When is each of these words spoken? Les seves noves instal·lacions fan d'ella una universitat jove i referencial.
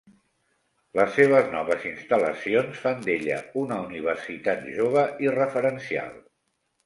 Les 0.99 1.11
seves 1.17 1.51
noves 1.55 1.83
instal·lacions 1.89 2.79
fan 2.85 3.05
d'ella 3.09 3.37
una 3.63 3.77
universitat 3.83 4.65
jove 4.81 5.05
i 5.27 5.33
referencial. 5.39 6.11